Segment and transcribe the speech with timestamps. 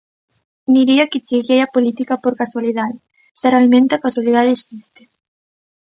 [0.75, 2.99] Diría que cheguei á política por casualidade,
[3.39, 5.01] se realmente a casualidade existe.